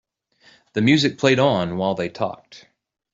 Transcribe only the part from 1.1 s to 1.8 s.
played on